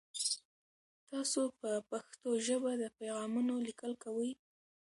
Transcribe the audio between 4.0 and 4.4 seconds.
کوئ؟